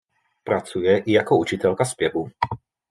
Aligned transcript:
Pracuje 0.43 0.97
i 0.97 1.11
jako 1.11 1.37
učitelka 1.37 1.85
zpěvu. 1.85 2.27